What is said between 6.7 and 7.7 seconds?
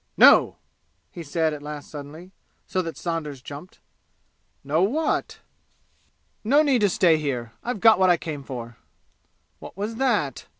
to stay here.